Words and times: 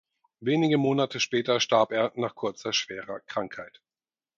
Wenige 0.39 0.79
Monate 0.79 1.19
später 1.19 1.59
starb 1.59 1.91
er 1.91 2.11
nach 2.15 2.33
kurzer 2.33 2.73
schwerer 2.73 3.19
Krankheit. 3.19 3.83